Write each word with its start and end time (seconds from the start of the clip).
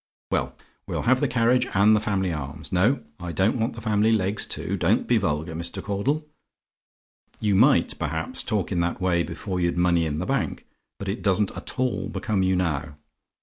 "Well, 0.31 0.55
we'll 0.87 1.03
have 1.03 1.19
the 1.19 1.27
carriage 1.27 1.67
and 1.75 1.95
the 1.95 1.99
family 1.99 2.33
arms? 2.33 2.71
No, 2.71 3.03
I 3.19 3.31
don't 3.31 3.59
want 3.59 3.73
the 3.75 3.81
family 3.81 4.11
legs 4.11 4.47
too. 4.47 4.75
Don't 4.75 5.05
be 5.05 5.17
vulgar, 5.19 5.53
Mr. 5.53 5.79
Caudle. 5.83 6.25
You 7.39 7.53
might, 7.53 7.99
perhaps, 7.99 8.41
talk 8.41 8.71
in 8.71 8.79
that 8.79 8.99
way 8.99 9.21
before 9.21 9.59
you'd 9.59 9.77
money 9.77 10.07
in 10.07 10.17
the 10.17 10.25
Bank; 10.25 10.65
but 10.97 11.07
it 11.07 11.21
doesn't 11.21 11.51
at 11.51 11.77
all 11.79 12.09
become 12.09 12.41
you 12.41 12.55
now. 12.55 12.95